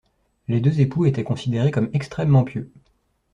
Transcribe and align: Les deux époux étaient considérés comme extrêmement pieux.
Les 0.47 0.61
deux 0.61 0.79
époux 0.81 1.05
étaient 1.05 1.23
considérés 1.23 1.69
comme 1.69 1.91
extrêmement 1.93 2.43
pieux. 2.43 2.71